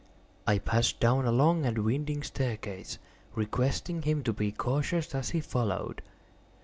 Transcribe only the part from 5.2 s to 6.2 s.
he followed.